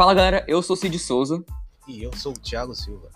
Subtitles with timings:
[0.00, 1.44] Fala galera, eu sou Cid Souza.
[1.86, 3.10] E eu sou o Thiago Silva.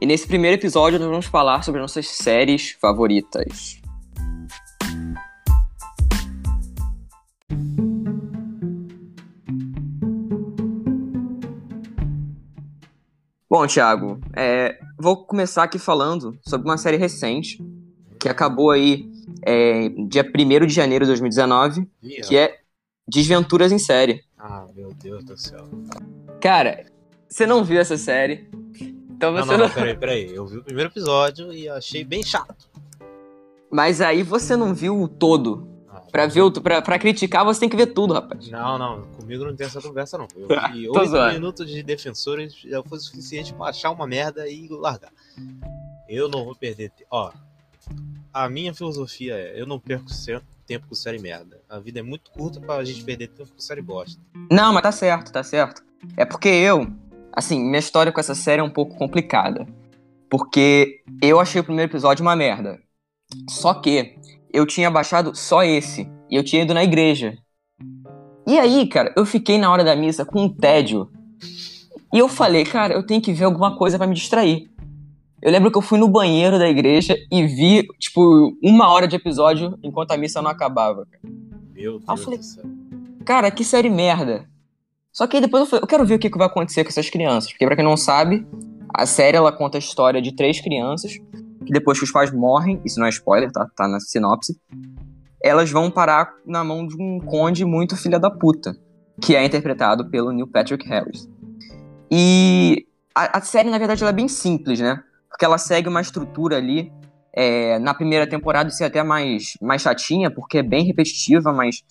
[0.00, 3.78] E nesse primeiro episódio nós vamos falar sobre nossas séries favoritas.
[13.50, 17.62] Bom, Thiago, é, vou começar aqui falando sobre uma série recente
[18.18, 19.06] que acabou aí
[19.42, 22.58] é, dia 1 de janeiro de 2019, Ih, que é
[23.06, 24.24] Desventuras em Série.
[24.76, 25.66] Meu Deus do céu.
[26.38, 26.84] Cara,
[27.26, 28.46] você não viu essa série,
[29.10, 29.66] então você não, não...
[29.68, 30.34] não, peraí, peraí.
[30.34, 32.68] Eu vi o primeiro episódio e achei bem chato.
[33.70, 35.66] Mas aí você não viu o todo.
[35.88, 38.50] Ah, Pra, ver o, pra, pra criticar, você tem que ver tudo, rapaz.
[38.50, 40.28] Não, não, comigo não tem essa conversa, não.
[40.36, 45.10] Eu vi oito minutos de defensores já foi suficiente pra achar uma merda e largar.
[46.06, 46.92] Eu não vou perder.
[47.10, 47.32] Ó,
[48.32, 50.06] a minha filosofia é: eu não perco
[50.66, 51.60] tempo com série merda.
[51.68, 54.20] A vida é muito curta pra gente perder tempo com série bosta.
[54.50, 55.82] Não, mas tá certo, tá certo.
[56.16, 56.86] É porque eu,
[57.32, 59.66] assim, minha história com essa série é um pouco complicada.
[60.28, 62.80] Porque eu achei o primeiro episódio uma merda.
[63.48, 64.16] Só que
[64.52, 66.10] eu tinha baixado só esse.
[66.28, 67.38] E eu tinha ido na igreja.
[68.46, 71.10] E aí, cara, eu fiquei na hora da missa com um tédio.
[72.12, 74.70] E eu falei, cara, eu tenho que ver alguma coisa pra me distrair.
[75.42, 79.16] Eu lembro que eu fui no banheiro da igreja e vi, tipo, uma hora de
[79.16, 81.06] episódio enquanto a missa não acabava.
[81.74, 82.64] Meu Ah, eu Deus falei- do céu.
[83.24, 84.48] Cara, que série merda.
[85.12, 86.88] Só que aí depois eu falei, eu quero ver o que, que vai acontecer com
[86.90, 87.50] essas crianças.
[87.52, 88.46] Porque pra quem não sabe,
[88.92, 91.12] a série ela conta a história de três crianças
[91.64, 93.66] que depois que os pais morrem, isso não é spoiler, tá?
[93.76, 94.58] Tá na sinopse.
[95.42, 98.76] Elas vão parar na mão de um conde muito filha da puta,
[99.20, 101.28] que é interpretado pelo Neil Patrick Harris.
[102.10, 105.02] E a, a série, na verdade, ela é bem simples, né?
[105.36, 106.90] Porque ela segue uma estrutura ali.
[107.34, 111.82] é, na primeira temporada isso é até mais, mais chatinha, porque é bem repetitiva, mas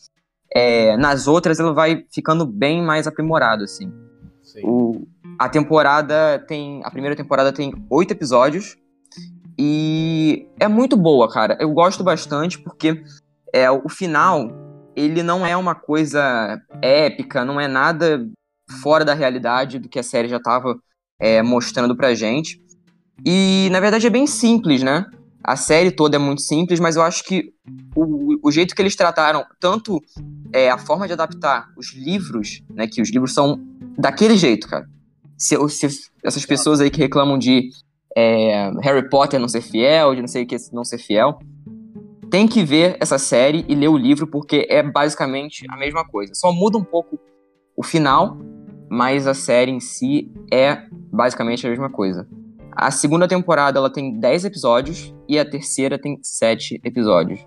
[0.52, 3.94] é, nas outras ela vai ficando bem mais aprimorado, assim.
[4.42, 4.62] Sim.
[4.64, 5.08] O,
[5.38, 6.82] a temporada tem.
[6.84, 8.76] A primeira temporada tem oito episódios.
[9.58, 11.56] E é muito boa, cara.
[11.62, 13.04] Eu gosto bastante porque
[13.54, 14.50] é, o final
[14.96, 18.28] ele não é uma coisa épica, não é nada
[18.82, 20.76] fora da realidade do que a série já estava
[21.44, 22.65] mostrando pra gente.
[23.24, 25.06] E na verdade é bem simples, né?
[25.44, 27.54] A série toda é muito simples, mas eu acho que
[27.96, 30.02] o, o jeito que eles trataram, tanto
[30.52, 32.88] é, a forma de adaptar os livros, né?
[32.88, 33.60] Que os livros são
[33.98, 34.90] daquele jeito, cara.
[35.38, 37.70] Se, se essas pessoas aí que reclamam de
[38.18, 41.38] é, Harry Potter não ser fiel, de não sei o que não ser fiel,
[42.30, 46.34] tem que ver essa série e ler o livro, porque é basicamente a mesma coisa.
[46.34, 47.20] Só muda um pouco
[47.78, 48.38] o final,
[48.90, 52.28] mas a série em si é basicamente a mesma coisa.
[52.78, 57.40] A segunda temporada ela tem 10 episódios e a terceira tem 7 episódios.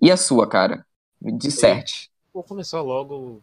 [0.00, 0.84] E a sua, cara?
[1.20, 2.10] Me disserte.
[2.34, 3.40] Vou começar logo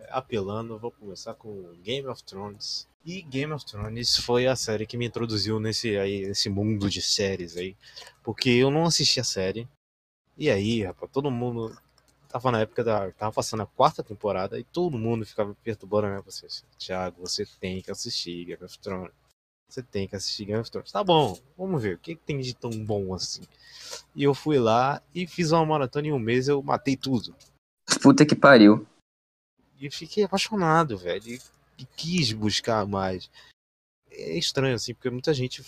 [0.00, 2.88] é, apelando, vou começar com Game of Thrones.
[3.06, 7.00] E Game of Thrones foi a série que me introduziu nesse, aí, nesse mundo de
[7.00, 7.76] séries aí.
[8.24, 9.68] Porque eu não assisti a série.
[10.36, 11.78] E aí, rapaz, todo mundo.
[12.30, 13.10] Tava na época da.
[13.10, 16.46] Tava passando a quarta temporada e todo mundo ficava perturbando minha você.
[16.78, 19.12] Thiago, você tem que assistir Game of Thrones.
[19.68, 20.92] Você tem que assistir Game of Thrones.
[20.92, 21.96] Tá bom, vamos ver.
[21.96, 23.42] O que, que tem de tão bom assim?
[24.14, 27.34] E eu fui lá e fiz uma maratona em um mês, eu matei tudo.
[28.00, 28.86] Puta que pariu.
[29.80, 31.34] E fiquei apaixonado, velho.
[31.34, 31.40] E,
[31.78, 33.28] e quis buscar mais.
[34.08, 35.64] É estranho, assim, porque muita gente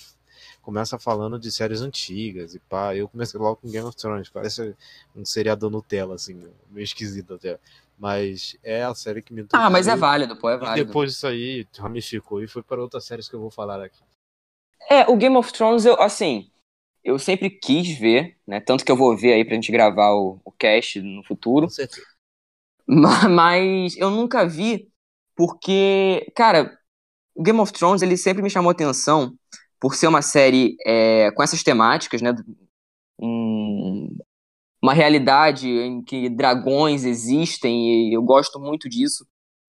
[0.62, 2.94] começa falando de séries antigas e pá.
[2.96, 4.74] Eu comecei logo com Game of Thrones, parece
[5.16, 6.34] um seriado Nutella, assim,
[6.70, 7.58] meio esquisito até.
[7.98, 10.92] Mas é a série que me Ah, mas é válido, pô, é válido.
[10.92, 14.00] depois disso aí, ramificou e foi para outras séries que eu vou falar aqui.
[14.90, 16.50] É, o Game of Thrones, eu, assim,
[17.04, 18.60] eu sempre quis ver, né?
[18.60, 21.66] Tanto que eu vou ver aí pra gente gravar o, o cast no futuro.
[21.66, 22.06] Com certeza.
[22.86, 24.90] Ma- Mas eu nunca vi
[25.36, 26.76] porque, cara,
[27.34, 29.36] o Game of Thrones ele sempre me chamou atenção
[29.82, 32.32] por ser uma série é, com essas temáticas, né?
[33.20, 34.16] Um-
[34.80, 39.26] uma realidade em que dragões existem e eu gosto muito disso,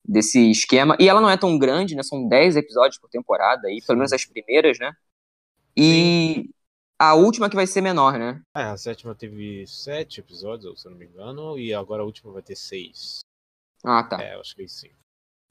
[0.08, 0.96] desse esquema.
[1.00, 2.04] E ela não é tão grande, né?
[2.04, 4.92] São 10 episódios por temporada, aí, pelo menos as primeiras, né?
[5.76, 6.50] E
[7.00, 8.40] a última que vai ser menor, né?
[8.56, 12.32] É, a sétima teve sete episódios, se eu não me engano, e agora a última
[12.32, 13.20] vai ter seis.
[13.84, 14.22] Ah, tá.
[14.22, 14.90] É, eu acho que sim.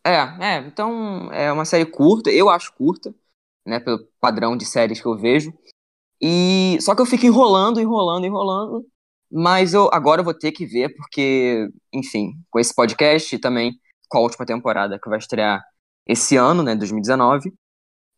[0.04, 3.14] É, é, então é uma série curta, eu acho curta,
[3.66, 5.52] né, pelo padrão de séries que eu vejo.
[6.20, 8.86] E só que eu fico enrolando, enrolando, enrolando,
[9.30, 13.72] mas eu agora eu vou ter que ver porque, enfim, com esse podcast e também
[14.08, 15.62] com a última temporada que vai estrear
[16.06, 17.52] esse ano, né, 2019,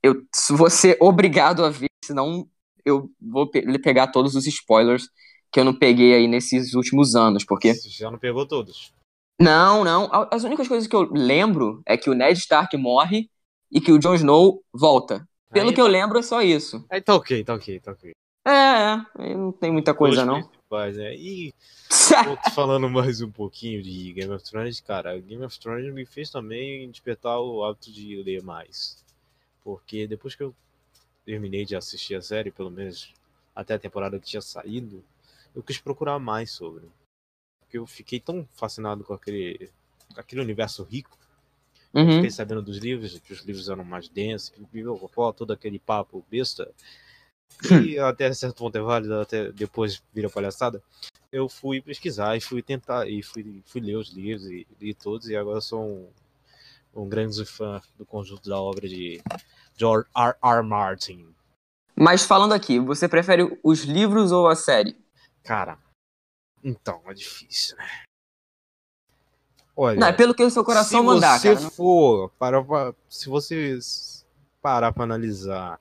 [0.02, 0.14] eu
[0.50, 2.46] vou ser obrigado a ver, senão
[2.85, 5.08] eu vou pe- pegar todos os spoilers
[5.50, 8.93] que eu não peguei aí nesses últimos anos, porque Você já não pegou todos.
[9.41, 10.08] Não, não.
[10.31, 13.31] As únicas coisas que eu lembro é que o Ned Stark morre
[13.70, 15.26] e que o Jon Snow volta.
[15.54, 16.84] Pelo Aí que eu lembro, é só isso.
[16.90, 18.12] Aí tá ok, tá ok, tá ok.
[18.44, 19.34] É, é.
[19.36, 20.42] Não tem muita coisa, não.
[20.42, 21.14] principais, né?
[21.14, 21.54] E
[22.54, 26.90] falando mais um pouquinho de Game of Thrones, cara, Game of Thrones me fez também
[26.90, 29.02] despertar o hábito de ler mais.
[29.62, 30.52] Porque depois que eu
[31.24, 33.14] terminei de assistir a série, pelo menos
[33.54, 35.02] até a temporada que tinha saído,
[35.54, 36.90] eu quis procurar mais sobre.
[37.60, 39.70] Porque eu fiquei tão fascinado com aquele,
[40.12, 41.16] com aquele universo rico.
[41.94, 42.17] Uhum.
[42.17, 44.52] Fiquei sabendo dos livros, que os livros eram mais densos,
[45.37, 46.70] todo aquele papo besta.
[47.87, 50.82] E até certo ponto é válido, até depois vira palhaçada.
[51.31, 55.29] Eu fui pesquisar e fui tentar, e fui, fui ler os livros e li todos,
[55.29, 55.85] e agora sou
[56.94, 59.20] um, um grande fã do conjunto da obra de
[59.76, 60.35] George R.
[60.43, 60.62] R.
[60.62, 61.29] Martin.
[61.94, 64.96] Mas falando aqui, você prefere os livros ou a série?
[65.44, 65.79] Cara,
[66.62, 68.05] então, é difícil, né?
[69.76, 71.70] Olha, Não, é pelo que o seu coração se mandar, você cara.
[71.70, 73.78] for para, se você
[74.62, 75.80] parar para analisar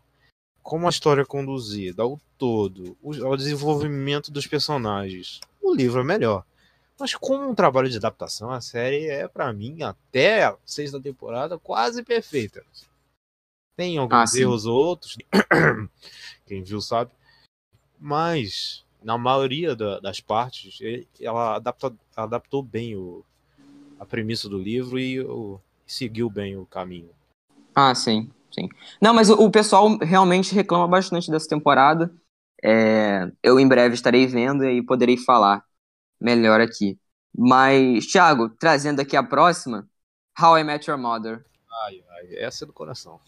[0.62, 6.04] como a história é conduzida ao todo, o, ao desenvolvimento dos personagens, o livro é
[6.04, 6.44] melhor.
[7.00, 11.60] Mas como um trabalho de adaptação, a série é pra mim até a sexta temporada
[11.60, 12.64] quase perfeita.
[13.76, 15.18] Tem alguns Ah, erros ou outros,
[16.46, 17.12] quem viu sabe,
[18.00, 23.26] mas na maioria da- das partes ele- ela adapta- adaptou bem o,
[24.00, 27.10] a premissa do livro e o- seguiu bem o caminho.
[27.76, 28.70] Ah, sim, sim.
[29.02, 32.14] Não, mas o, o pessoal realmente reclama bastante dessa temporada.
[32.64, 35.64] É, eu em breve estarei vendo e poderei falar
[36.20, 36.98] melhor aqui.
[37.36, 39.88] Mas, Thiago, trazendo aqui a próxima,
[40.40, 41.46] How I Met Your Mother.
[41.86, 43.20] Ai, ai, essa é do coração.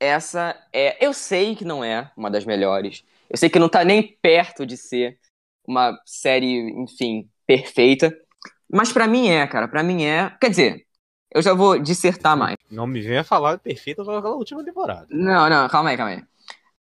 [0.00, 1.04] Essa é.
[1.04, 3.04] Eu sei que não é uma das melhores.
[3.30, 5.18] Eu sei que não tá nem perto de ser
[5.66, 8.14] uma série, enfim, perfeita.
[8.74, 9.68] Mas pra mim é, cara.
[9.68, 10.30] Pra mim é.
[10.40, 10.86] Quer dizer,
[11.32, 12.56] eu já vou dissertar mais.
[12.70, 15.06] Não me venha falar perfeita naquela última temporada.
[15.10, 16.22] Não, não, calma aí, calma aí.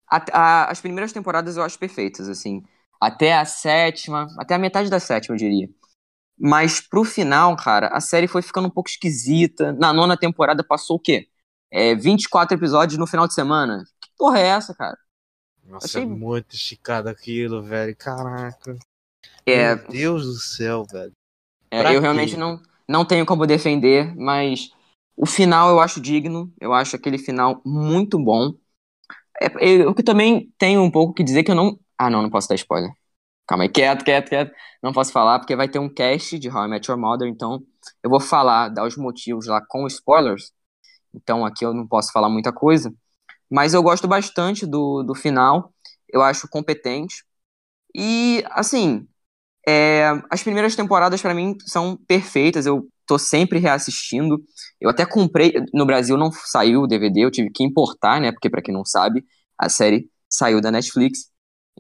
[0.09, 2.63] A- a- as primeiras temporadas eu acho perfeitas, assim.
[2.99, 5.69] Até a sétima, até a metade da sétima, eu diria.
[6.39, 9.73] Mas pro final, cara, a série foi ficando um pouco esquisita.
[9.73, 11.27] Na nona temporada passou o quê?
[11.71, 13.83] É, 24 episódios no final de semana.
[14.01, 14.97] Que porra é essa, cara?
[15.65, 17.95] Nossa, Achei- é muito esticado aquilo, velho.
[17.95, 18.77] Caraca.
[19.45, 21.13] É, Meu Deus do céu, velho.
[21.71, 24.69] É, eu realmente não, não tenho como defender, mas
[25.15, 28.53] o final eu acho digno, eu acho aquele final muito bom.
[29.41, 29.47] É,
[29.81, 31.79] eu, que também tenho um pouco que dizer que eu não.
[31.97, 32.91] Ah, não, não posso dar spoiler.
[33.47, 34.53] Calma aí, quieto, quieto, quieto.
[34.83, 37.61] Não posso falar, porque vai ter um cast de How I Met Your Mother, então
[38.03, 40.51] eu vou falar, dar os motivos lá com spoilers.
[41.13, 42.93] Então aqui eu não posso falar muita coisa.
[43.49, 45.73] Mas eu gosto bastante do, do final,
[46.09, 47.23] eu acho competente.
[47.95, 49.07] E, assim,
[49.67, 54.41] é, as primeiras temporadas pra mim são perfeitas, eu tô sempre reassistindo.
[54.79, 58.31] Eu até comprei, no Brasil não saiu o DVD, eu tive que importar, né?
[58.31, 59.23] Porque pra quem não sabe,
[59.57, 61.29] a série saiu da Netflix.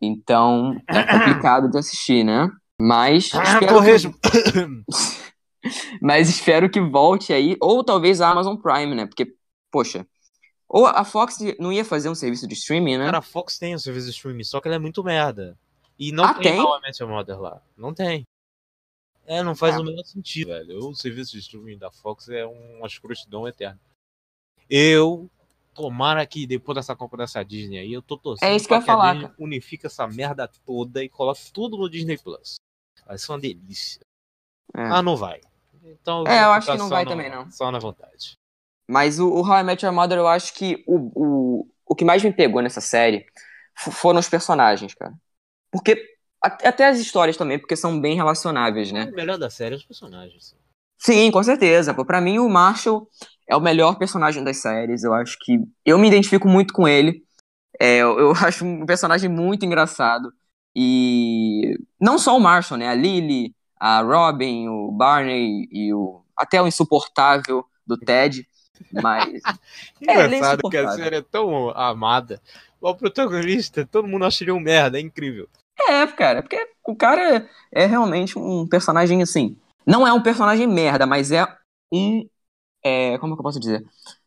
[0.01, 2.49] Então é complicado de assistir, né?
[2.79, 4.67] Mas Ah, espero, que,
[6.01, 9.05] mas espero que volte aí, ou talvez a Amazon Prime, né?
[9.05, 9.27] Porque,
[9.71, 10.05] poxa,
[10.67, 13.05] ou a Fox não ia fazer um serviço de streaming, né?
[13.05, 15.57] Cara, a Fox tem o serviço de streaming, só que ela é muito merda.
[16.01, 16.59] E não Ah, tem, tem?
[16.59, 17.61] How I Met Your Mother lá.
[17.77, 18.23] Não tem.
[19.27, 19.81] É, não faz Ah.
[19.81, 20.89] o menor sentido, velho.
[20.89, 23.79] O serviço de streaming da Fox é uma escrotidão eterna.
[24.69, 25.29] Eu,
[25.75, 28.77] tomara que depois dessa compra dessa Disney aí, eu tô torcendo É isso que eu
[28.79, 32.55] ia falar, Disney unifica essa merda toda e coloca tudo no Disney Plus.
[33.05, 34.01] Vai ser uma delícia.
[34.75, 34.81] É.
[34.81, 35.39] Ah, não vai.
[35.83, 37.49] Então, É, eu acho que não vai na- também, não.
[37.51, 38.33] Só na vontade.
[38.89, 42.03] Mas o, o How I Met Your Mother, eu acho que o, o, o que
[42.05, 43.25] mais me pegou nessa série
[43.75, 45.13] foram os personagens, cara.
[45.71, 46.09] Porque.
[46.43, 49.11] Até as histórias também, porque são bem relacionáveis, né?
[49.11, 50.55] O melhor da série é os personagens.
[50.97, 51.93] Sim, com certeza.
[51.93, 53.07] Pô, pra mim, o Marshall
[53.47, 55.03] é o melhor personagem das séries.
[55.03, 55.59] Eu acho que.
[55.85, 57.23] Eu me identifico muito com ele.
[57.79, 60.33] É, eu, eu acho um personagem muito engraçado.
[60.75, 61.77] E.
[61.99, 62.87] Não só o Marshall, né?
[62.87, 66.23] A Lily, a Robin, o Barney e o.
[66.35, 68.47] Até o insuportável do Ted.
[68.91, 69.41] Mas.
[70.07, 72.41] É, ele é Engraçado que a série é tão amada.
[72.79, 75.47] O protagonista, todo mundo acha ele um merda, é incrível.
[75.89, 79.55] É, cara, porque o cara é realmente um personagem assim.
[79.85, 81.45] Não é um personagem merda, mas é
[81.91, 82.27] um.
[82.83, 83.83] é, como que eu posso dizer?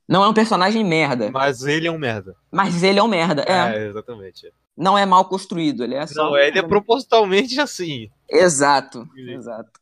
[0.09, 2.37] Não é um personagem merda, Mas ele é um merda.
[2.53, 3.43] mas ele é um merda.
[3.49, 4.53] É, É, exatamente.
[4.77, 6.25] não é mal construído, ele é só.
[6.25, 8.11] Não, ele é propositalmente assim.
[8.29, 9.81] Exato, exato.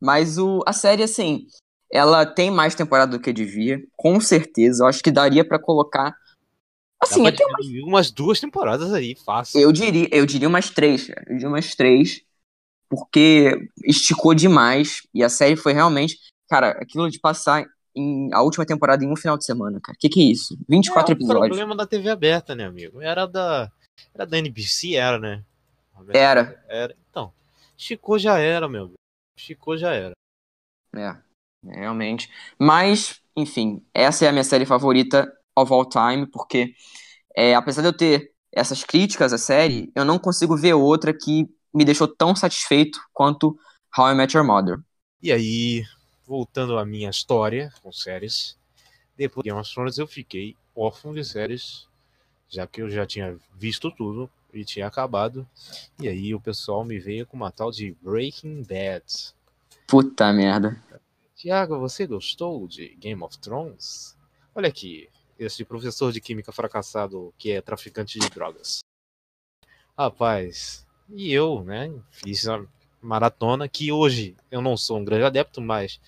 [0.00, 1.46] Mas o, a série, assim,
[1.92, 4.84] ela tem mais temporada do que devia, com certeza.
[4.84, 6.16] Eu acho que daria pra colocar.
[7.00, 9.60] Assim, Dá até dividir umas duas temporadas aí, fácil.
[9.60, 11.24] Eu diria, eu diria umas três, cara.
[11.28, 12.22] Eu diria umas três.
[12.88, 18.64] porque esticou demais e a série foi realmente, cara, aquilo de passar em, a última
[18.64, 19.96] temporada em um final de semana, cara.
[20.00, 20.56] Que que é isso?
[20.68, 21.44] 24 é, episódios.
[21.44, 23.00] O problema da TV aberta, né, amigo?
[23.00, 23.70] Era da
[24.14, 25.44] era da NBC, era, né?
[26.12, 26.62] Era.
[26.68, 26.96] Era.
[27.10, 27.32] Então,
[27.76, 28.92] esticou já era, meu.
[29.36, 30.12] Esticou já era.
[30.94, 31.16] É,
[31.64, 32.30] realmente.
[32.58, 36.74] Mas, enfim, essa é a minha série favorita of all time, porque
[37.36, 41.48] é, apesar de eu ter essas críticas à série, eu não consigo ver outra que
[41.74, 43.58] me deixou tão satisfeito quanto
[43.96, 44.78] How I Met Your Mother.
[45.22, 45.84] E aí,
[46.26, 48.56] voltando à minha história com séries,
[49.16, 51.86] depois de Game of Thrones eu fiquei órfão de séries,
[52.48, 55.46] já que eu já tinha visto tudo e tinha acabado.
[56.00, 59.04] E aí o pessoal me veio com uma tal de Breaking Bad.
[59.86, 60.80] Puta merda.
[61.36, 64.16] Tiago, você gostou de Game of Thrones?
[64.54, 65.06] Olha aqui,
[65.38, 68.78] esse professor de química fracassado que é traficante de drogas.
[69.98, 72.64] Rapaz, e eu, né, fiz a
[73.02, 76.00] maratona que hoje eu não sou um grande adepto, mas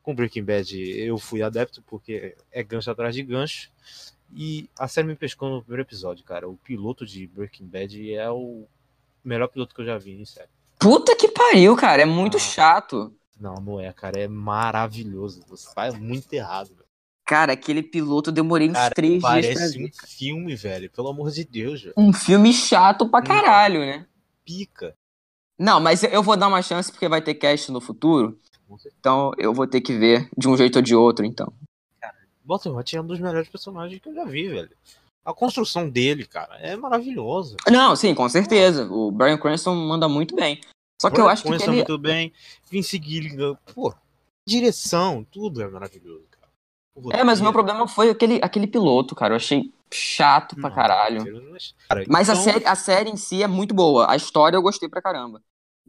[0.00, 3.72] com Breaking Bad eu fui adepto porque é gancho atrás de gancho.
[4.32, 6.48] E a série me pescou no primeiro episódio, cara.
[6.48, 8.64] O piloto de Breaking Bad é o
[9.24, 10.50] melhor piloto que eu já vi em série.
[10.78, 12.02] Puta que pariu, cara.
[12.02, 13.12] É muito ah, chato.
[13.40, 14.18] Não, não é, cara.
[14.18, 15.42] É maravilhoso.
[15.48, 16.88] Você faz muito errado, velho.
[17.24, 19.54] Cara, aquele piloto eu demorei uns cara, três dias pra ver.
[19.54, 20.90] Parece um filme, velho.
[20.90, 21.94] Pelo amor de Deus, velho.
[21.96, 24.06] Um filme chato pra caralho, né?
[24.44, 24.94] Pica.
[25.58, 28.38] Não, mas eu vou dar uma chance porque vai ter cast no futuro.
[28.98, 31.52] Então eu vou ter que ver de um jeito ou de outro, então.
[32.00, 32.14] Cara,
[32.44, 34.70] Baltimore é um dos melhores personagens que eu já vi, velho.
[35.24, 37.56] A construção dele, cara, é maravilhosa.
[37.70, 38.90] Não, sim, com certeza.
[38.90, 40.60] O Brian Cranston manda muito bem.
[41.00, 41.66] Só que eu acho que ele...
[41.66, 42.32] muito bem.
[42.70, 43.94] Vince Gilligan, pô,
[44.46, 46.28] direção, tudo é maravilhoso.
[47.12, 49.34] É, mas o meu problema foi aquele, aquele piloto, cara.
[49.34, 51.24] Eu achei chato pra caralho.
[51.88, 52.40] Cara, mas então...
[52.40, 54.10] a, série, a série em si é muito boa.
[54.10, 55.40] A história eu gostei pra caramba.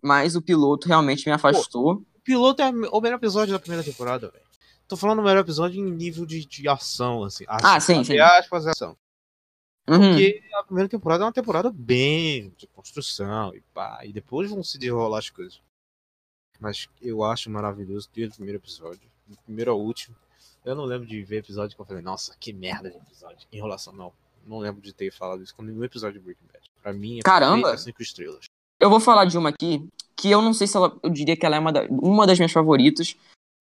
[0.01, 1.95] Mas o piloto realmente me afastou.
[1.95, 4.43] Pô, o piloto é o melhor episódio da primeira temporada, velho.
[4.87, 7.45] Tô falando o melhor episódio em nível de, de ação, assim.
[7.47, 8.17] Ah, sim, sim.
[8.19, 8.95] aspas, ação.
[9.89, 10.00] Uhum.
[10.00, 14.01] Porque a primeira temporada é uma temporada bem de construção e pá.
[14.05, 15.60] E depois vão se desenrolar as coisas.
[16.60, 19.01] Mas eu acho maravilhoso desde o primeiro episódio.
[19.25, 20.15] Do primeiro ao último.
[20.63, 23.48] Eu não lembro de ver episódio que eu falei, nossa, que merda de episódio.
[23.51, 24.13] Enrolação, não.
[24.46, 26.72] Não lembro de ter falado isso no episódio de Breaking Bad.
[26.81, 27.77] Pra mim, é Caramba!
[27.77, 28.46] cinco estrelas.
[28.79, 30.98] Eu vou falar de uma aqui que eu não sei se ela.
[31.01, 33.15] Eu diria que ela é uma, da, uma das minhas favoritas,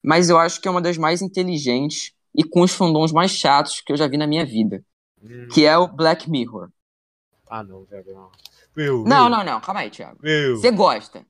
[0.04, 3.80] mas eu acho que é uma das mais inteligentes e com os fandoms mais chatos
[3.80, 4.84] que eu já vi na minha vida.
[5.52, 6.70] Que é o Black Mirror.
[7.48, 8.14] Ah, não, velho.
[8.14, 8.30] Não.
[8.76, 9.38] Meu, não, meu.
[9.38, 10.18] não, não, calma aí, Thiago.
[10.22, 10.56] Meu.
[10.56, 11.24] Você gosta.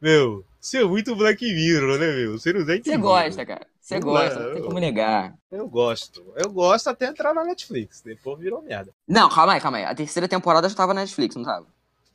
[0.00, 2.38] Meu, você é muito Black Mirror, né, meu?
[2.38, 3.66] Você não Você gosta, cara.
[3.80, 5.34] Você gosta, não, não tem como negar.
[5.50, 6.24] Eu gosto.
[6.36, 8.00] Eu gosto até entrar na Netflix.
[8.00, 8.92] Depois virou merda.
[9.08, 9.84] Não, calma aí, calma aí.
[9.84, 11.66] A terceira temporada já tava na Netflix, não tava?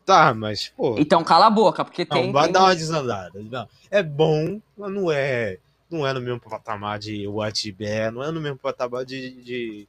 [0.05, 0.95] Tá, mas, pô.
[0.97, 2.31] Então cala a boca, porque não, tem.
[2.31, 2.53] Vai tem...
[2.53, 3.43] dar uma desandada.
[3.43, 3.67] Não.
[3.91, 5.57] É bom, mas não é.
[5.89, 9.87] Não é no mesmo patamar de What Bear, não é no mesmo patamar de, de,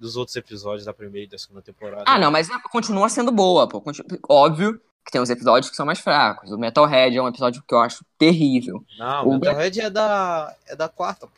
[0.00, 2.04] dos outros episódios da primeira e da segunda temporada.
[2.06, 3.82] Ah, não, mas continua sendo boa, pô.
[4.28, 6.50] Óbvio que tem uns episódios que são mais fracos.
[6.50, 8.82] O Metalhead é um episódio que eu acho terrível.
[8.98, 11.28] Não, o Metalhead é da, é da quarta.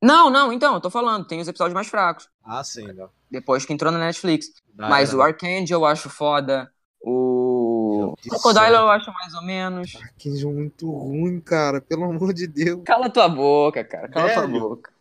[0.00, 2.28] Não, não, então, eu tô falando, tem os episódios mais fracos.
[2.44, 3.10] Ah, sim, não.
[3.28, 4.46] Depois que entrou na Netflix.
[4.76, 6.70] Mas o Archangel eu acho foda.
[7.00, 9.96] O Crocodile eu acho mais ou menos.
[9.96, 12.82] Archangel muito ruim, cara, pelo amor de Deus.
[12.84, 14.40] Cala tua boca, cara, cala Velho.
[14.40, 14.97] tua boca.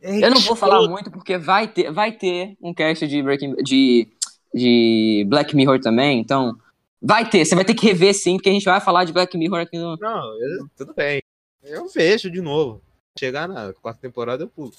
[0.00, 3.56] É eu não vou falar muito porque vai ter, vai ter um cast de Breaking
[3.56, 4.08] de,
[4.54, 6.56] de Black Mirror também, então
[7.00, 9.36] Vai ter, você vai ter que rever sim, porque a gente vai falar de Black
[9.38, 9.96] Mirror aqui no.
[9.96, 11.22] Não, eu, tudo bem.
[11.62, 12.82] Eu vejo de novo.
[13.18, 14.72] Chegar na quarta temporada eu pulo.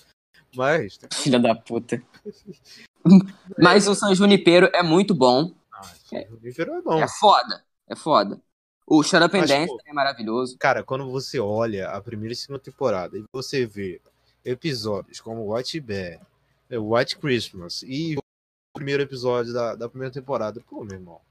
[0.56, 1.00] Mas.
[1.14, 2.02] Filha da puta.
[3.58, 5.54] Mas o San Junipero é muito bom.
[5.72, 7.02] Ah, San Junipero é bom.
[7.02, 7.64] É foda.
[7.88, 8.42] É foda.
[8.86, 10.58] O Shut Up and Mas, Dance é maravilhoso.
[10.58, 14.02] Cara, quando você olha a primeira e segunda temporada e você vê
[14.44, 16.20] episódios como White Bear,
[16.72, 18.22] White Christmas e o
[18.74, 21.22] primeiro episódio da, da primeira temporada, pô, meu irmão.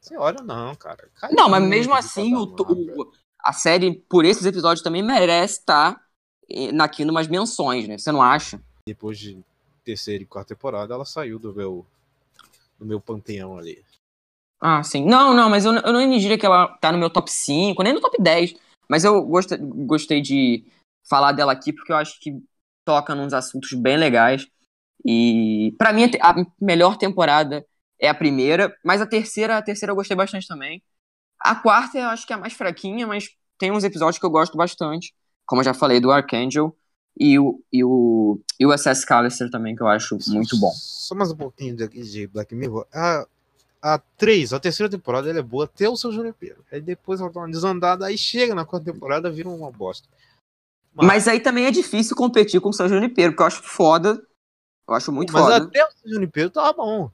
[0.00, 1.08] Você olha, não, cara.
[1.16, 6.00] Cai não, mas mesmo assim, o, o, a série, por esses episódios, também merece estar
[6.80, 7.98] aqui numas menções, né?
[7.98, 8.60] Você não acha?
[8.86, 9.38] Depois de
[9.84, 11.84] terceira e quarta temporada, ela saiu do meu,
[12.78, 13.84] do meu panteão ali.
[14.60, 15.04] Ah, sim.
[15.04, 17.92] Não, não, mas eu, eu não diria que ela tá no meu top 5, nem
[17.92, 18.54] no top 10.
[18.88, 20.64] Mas eu gostei, gostei de
[21.08, 22.32] falar dela aqui porque eu acho que
[22.84, 24.46] toca nos assuntos bem legais.
[25.04, 27.64] E para mim a melhor temporada
[28.00, 30.82] é a primeira, mas a terceira, a terceira eu gostei bastante também.
[31.40, 34.30] A quarta eu acho que é a mais fraquinha, mas tem uns episódios que eu
[34.30, 35.14] gosto bastante,
[35.46, 36.76] como eu já falei, do Archangel
[37.18, 40.72] e o, e o, e o SS Callister também, que eu acho muito bom.
[40.72, 42.86] Só mais um pouquinho de, de Black Mirror.
[42.92, 43.26] A,
[43.82, 46.64] a 3, a terceira temporada, ela é boa até o seu Junipero.
[46.70, 50.08] Aí depois ela dá uma desandada, aí chega na quarta temporada, vira uma bosta.
[50.94, 54.20] Mas, Mas aí também é difícil competir com o seu Junipero, porque eu acho foda.
[54.88, 55.56] Eu acho muito Mas foda.
[55.56, 57.10] até o seu Junipero tava bom.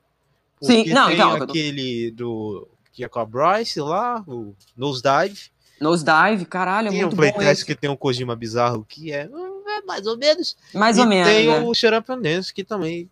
[0.62, 1.34] Sim, não, tem então.
[1.34, 2.68] aquele do.
[2.92, 5.50] que é com a Bryce lá, o Nosedive.
[5.80, 7.66] Nosedive, caralho, é tem muito um bom playtest esse.
[7.66, 10.56] que tem um Kojima bizarro que é, hum, é mais ou menos.
[10.72, 11.28] Mais e ou menos.
[11.28, 11.60] tem né?
[11.60, 13.10] o Dance, que também.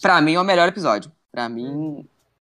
[0.00, 1.12] Pra mim é o melhor episódio.
[1.30, 2.08] Pra mim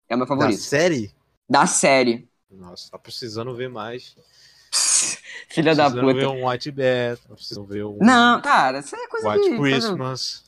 [0.09, 0.61] é o meu Da favorito.
[0.61, 1.13] série?
[1.49, 2.29] Da série.
[2.51, 4.15] Nossa, tá precisando ver mais.
[5.49, 6.29] Filha da precisando ver puta.
[6.31, 9.57] um White Bat, tá precisando ver um Não, cara, isso é coisa White de.
[9.59, 10.45] Christmas.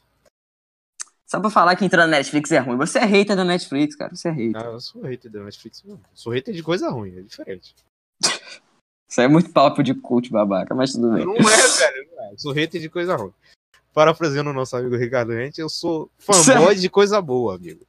[1.26, 2.76] Só pra falar que entrar na Netflix é ruim.
[2.76, 4.14] Você é hater da Netflix, cara.
[4.14, 4.62] Você é hater.
[4.62, 6.00] Ah, eu sou hater da Netflix mesmo.
[6.14, 7.74] Sou hater de coisa ruim, é diferente.
[9.08, 11.24] Isso é muito papo de cult, babaca, mas tudo bem.
[11.24, 12.32] Não é, velho, não é.
[12.32, 13.32] Eu Sou hater de coisa ruim.
[13.92, 17.86] Parafraseando o nosso amigo Ricardo Rente, eu sou fanboy de coisa boa, amigo.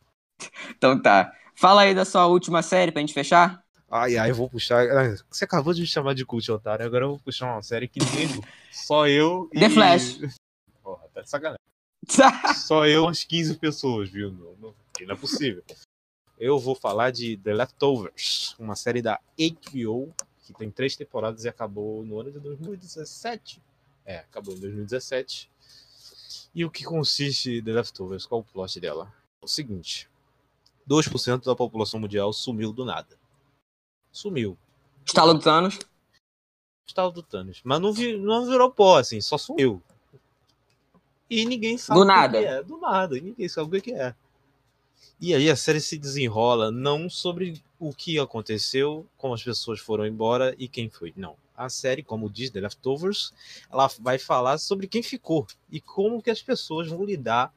[0.70, 1.34] Então tá.
[1.56, 3.65] Fala aí da sua última série pra gente fechar.
[3.98, 4.86] Ai, ai, eu vou puxar.
[4.90, 6.86] ah, Você acabou de me chamar de cult, otário.
[6.86, 8.28] Agora eu vou puxar uma série que nem
[8.72, 9.60] só eu e.
[9.60, 10.20] The Flash.
[10.84, 11.60] Porra, tá de sacanagem.
[12.68, 14.32] Só eu, umas 15 pessoas, viu?
[14.32, 14.76] Não, não,
[15.08, 15.64] não é possível.
[16.38, 21.50] Eu vou falar de The Leftovers, uma série da HBO que tem três temporadas e
[21.50, 23.60] acabou no ano de 2017.
[24.06, 25.50] É, acabou em 2017.
[26.54, 28.26] E o que consiste The Leftovers?
[28.28, 29.12] Qual o plot dela?
[29.42, 30.08] É o seguinte:
[30.88, 33.18] 2% da população mundial sumiu do nada.
[34.20, 34.58] Sumiu.
[35.06, 35.78] Estalo do Thanos.
[36.88, 37.60] Estava do Thanos.
[37.66, 39.82] Mas não, vi- não virou pó, assim, só sumiu.
[41.30, 42.40] E ninguém sabe Do nada.
[42.40, 42.64] que é.
[42.64, 43.18] Do nada.
[43.18, 44.16] E ninguém sabe o que é.
[45.20, 50.06] E aí a série se desenrola não sobre o que aconteceu, como as pessoas foram
[50.06, 51.14] embora e quem foi.
[51.18, 51.36] Não.
[51.58, 53.34] A série, como diz The Leftovers,
[53.72, 57.54] ela vai falar sobre quem ficou e como que as pessoas vão lidar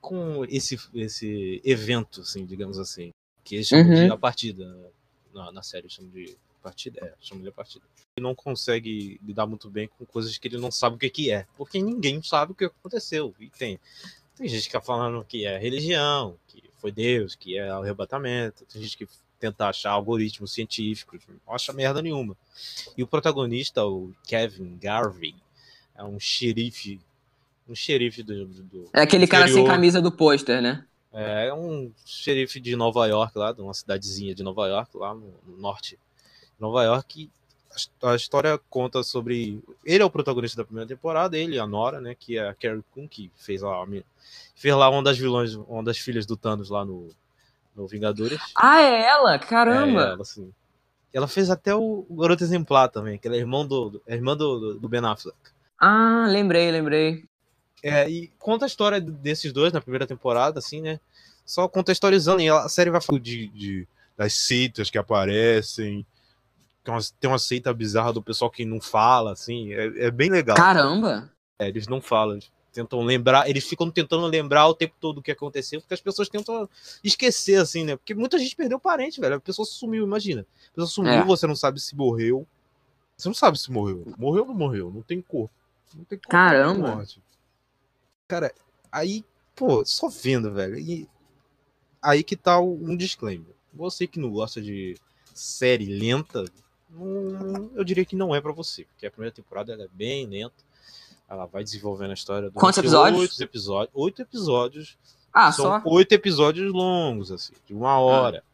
[0.00, 3.10] com esse, esse evento, assim, digamos assim.
[3.44, 4.06] Que eles chamam Uhum.
[4.06, 4.92] de a partida.
[5.34, 7.00] Na, na série chamam de partida.
[7.04, 7.84] É, chamam de partida.
[8.16, 11.30] Ele não consegue lidar muito bem com coisas que ele não sabe o que, que
[11.30, 11.46] é.
[11.56, 13.34] Porque ninguém sabe o que aconteceu.
[13.38, 13.78] E tem,
[14.36, 18.64] tem gente que tá falando que é religião, que foi Deus, que é o arrebatamento.
[18.66, 19.06] Tem gente que
[19.38, 21.22] tenta achar algoritmos científicos.
[21.46, 22.36] Não acha merda nenhuma.
[22.96, 25.34] E o protagonista, o Kevin Garvey,
[25.94, 27.00] é um xerife.
[27.68, 28.46] Um xerife do.
[28.46, 29.70] do- É aquele cara sem interior.
[29.72, 30.84] camisa do pôster, né?
[31.12, 35.34] É um xerife de Nova York, lá, de uma cidadezinha de Nova York, lá no,
[35.46, 37.28] no norte de Nova York.
[37.70, 39.62] A his- A história conta sobre.
[39.84, 42.14] Ele é o protagonista da primeira temporada, ele a Nora, né?
[42.18, 43.84] Que é a Carrie Coon, que fez lá,
[44.54, 47.08] fez lá uma das vilões, uma das filhas do Thanos lá no,
[47.74, 48.40] no Vingadores.
[48.56, 49.38] Ah, é ela?
[49.38, 50.00] Caramba!
[50.00, 50.52] É, ela, assim.
[51.12, 54.74] Ela fez até o, Garoto Exemplar também, que ela é irmão do, é irmã do,
[54.74, 55.36] do Ben Affleck.
[55.78, 57.24] Ah, lembrei, lembrei.
[57.82, 61.00] É, e conta a história desses dois na primeira temporada, assim, né?
[61.46, 66.04] Só contextualizando, e a série vai falando de, de- das seitas que aparecem.
[66.84, 69.72] Tem uma, tem uma seita bizarra do pessoal que não fala, assim.
[69.72, 70.56] É, é bem legal.
[70.56, 71.30] Caramba!
[71.58, 75.22] É, eles não falam, eles tentam lembrar, eles ficam tentando lembrar o tempo todo o
[75.22, 76.68] que aconteceu, porque as pessoas tentam
[77.02, 77.96] esquecer, assim, né?
[77.96, 79.34] Porque muita gente perdeu parente, velho.
[79.36, 80.42] A pessoa sumiu, imagina.
[80.42, 81.24] A pessoa sumiu, É.
[81.24, 82.46] você não sabe se morreu.
[83.16, 84.04] Você não sabe se morreu.
[84.16, 84.90] Morreu ou não morreu?
[84.94, 85.52] Não tem corpo.
[85.94, 86.30] Não tem corpo.
[86.30, 86.94] Caramba.
[86.96, 87.20] morte.
[88.30, 88.54] Cara,
[88.92, 89.24] aí,
[89.56, 90.78] pô, só vendo, velho.
[90.78, 91.08] E
[92.00, 93.52] aí que tá um disclaimer.
[93.74, 94.96] Você que não gosta de
[95.34, 96.44] série lenta,
[96.88, 100.54] não- eu diria que não é pra você, porque a primeira temporada é bem lenta.
[101.28, 103.20] Ela vai desenvolvendo a história Quantos episódios?
[103.20, 103.90] Oito episódios.
[103.94, 104.98] Oito episódios.
[105.32, 105.72] Ah, São só.
[105.74, 105.82] Ah.
[105.86, 108.44] oito episódios longos, assim, de uma hora.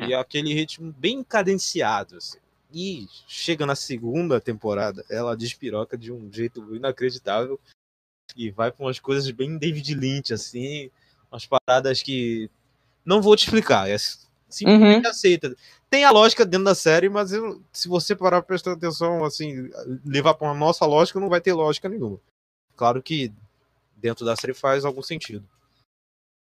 [0.00, 2.38] E é aquele ritmo bem cadenciado, assim.
[2.72, 7.60] E chega na segunda temporada, ela despiroca de um jeito inacreditável.
[8.36, 10.90] E vai pra umas coisas bem David Lynch, assim.
[11.30, 12.50] Umas paradas que.
[13.04, 13.88] Não vou te explicar.
[13.88, 13.96] É
[14.48, 15.54] simplesmente aceita.
[15.90, 19.68] Tem a lógica dentro da série, mas eu- se você parar pra prestar atenção, assim,
[20.04, 22.20] levar pra uma nossa lógica, não vai ter lógica nenhuma.
[22.76, 23.32] Claro que
[23.96, 25.44] dentro da série faz algum sentido.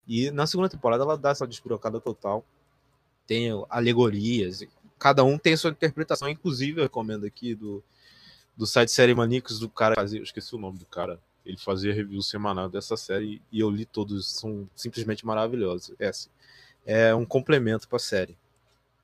[0.06, 2.44] E na segunda temporada ela dá essa despirocada total.
[3.26, 4.62] Tem alegorias.
[4.98, 6.28] Cada um tem sua interpretação.
[6.28, 7.82] Inclusive, eu recomendo aqui do,
[8.56, 9.94] do site Série Maníacos do cara.
[10.00, 11.20] eu esqueci o nome do cara.
[11.44, 14.28] Ele fazia review semanal dessa série e eu li todos.
[14.32, 15.94] São simplesmente maravilhosos.
[15.98, 16.28] Essa
[16.86, 18.36] é um complemento pra série.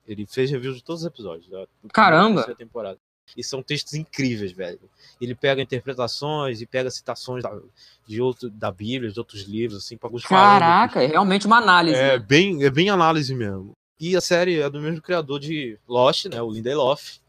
[0.07, 1.49] Ele fez reviews de todos os episódios.
[1.49, 2.45] Da, Caramba!
[2.47, 2.97] da temporada.
[3.37, 4.79] E são textos incríveis, velho.
[5.21, 7.59] Ele pega interpretações e pega citações da,
[8.07, 11.95] de outro, da Bíblia, de outros livros, assim, para alguns Caraca, é realmente uma análise.
[11.99, 12.17] é né?
[12.17, 13.73] bem, é bem análise mesmo.
[13.99, 16.41] E a série é do mesmo criador de Lost, né?
[16.41, 17.19] O Lindelof,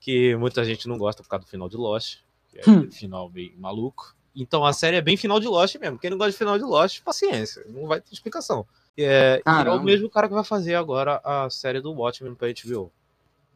[0.00, 2.18] que muita gente não gosta por causa do final de Lost,
[2.50, 2.90] que é Hum.
[2.90, 4.14] final meio maluco.
[4.34, 5.98] Então a série é bem final de Lost mesmo.
[5.98, 8.66] Quem não gosta de final de Lost, paciência, não vai ter explicação.
[8.96, 12.48] É, e é o mesmo cara que vai fazer agora a série do Watchmen pra
[12.48, 12.90] HBO.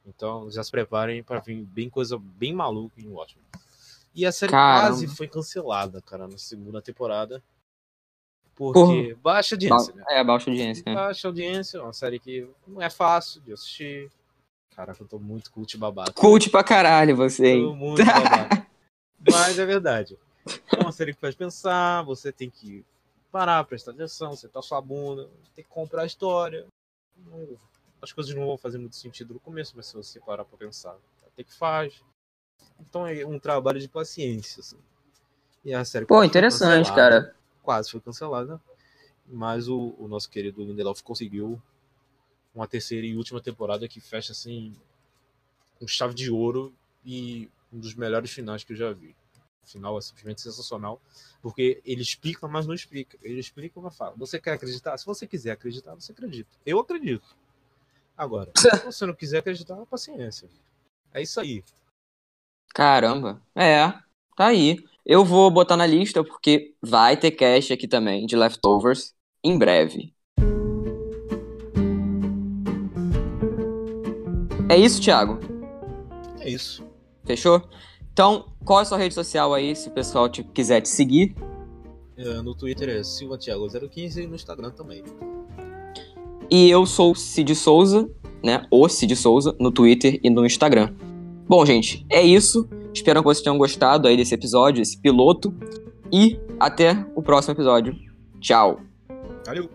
[0.06, 3.44] Então já se preparem pra vir bem coisa bem maluca em Watchmen.
[4.14, 4.88] E a série Caramba.
[4.88, 7.42] quase foi cancelada, cara, na segunda temporada.
[8.54, 10.04] Porque baixa audiência, né?
[10.08, 10.94] É, baixa audiência, né?
[10.94, 14.10] Baixa audiência, é uma série que não é fácil de assistir.
[14.74, 16.12] Caraca, eu tô muito cult babaca.
[16.12, 17.62] Cult pra caralho você, hein?
[17.62, 18.66] Tô muito babaca.
[19.30, 20.16] Mas é verdade.
[20.46, 22.84] É uma série que faz pensar, você tem que
[23.32, 26.66] parar, prestar atenção, sentar sua bunda, tem que comprar a história.
[27.16, 27.56] Não-
[28.00, 30.96] As coisas não vão fazer muito sentido no começo, mas se você parar pra pensar,
[31.26, 32.02] até que faz.
[32.78, 34.60] Então é um trabalho de paciência.
[34.60, 34.78] assim.
[35.64, 37.34] E a série Pô, interessante, cara.
[37.62, 38.60] Quase foi cancelada.
[39.26, 41.60] Mas o, o nosso querido Lindelof conseguiu
[42.54, 44.74] uma terceira e última temporada que fecha assim
[45.78, 46.72] com chave de ouro
[47.04, 49.16] e um dos melhores finais que eu já vi.
[49.66, 51.00] Final é simplesmente sensacional,
[51.42, 53.18] porque ele explica, mas não explica.
[53.22, 54.14] Ele explica uma fala.
[54.16, 54.96] Você quer acreditar?
[54.96, 56.50] Se você quiser acreditar, você acredita.
[56.64, 57.36] Eu acredito.
[58.16, 60.48] Agora, se você não quiser acreditar, paciência.
[61.12, 61.62] É isso aí.
[62.74, 63.42] Caramba.
[63.54, 63.88] É,
[64.36, 64.76] tá aí.
[65.04, 70.14] Eu vou botar na lista porque vai ter cast aqui também de Leftovers em breve.
[74.68, 75.38] É isso, Thiago?
[76.40, 76.84] É isso.
[77.24, 77.62] Fechou?
[78.16, 81.36] Então, qual é a sua rede social aí, se o pessoal te- quiser te seguir?
[82.16, 85.04] É, No Twitter é silvatiago015 e no Instagram também.
[86.50, 88.08] E eu sou o Cid Souza,
[88.42, 88.64] né?
[88.70, 90.94] O Cid Souza, no Twitter e no Instagram.
[91.46, 92.66] Bom, gente, é isso.
[92.94, 95.54] Espero que vocês tenham gostado aí desse episódio, esse piloto.
[96.10, 97.94] E até o próximo episódio.
[98.40, 98.80] Tchau!
[99.44, 99.68] Valeu!